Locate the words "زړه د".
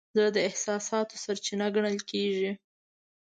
0.15-0.37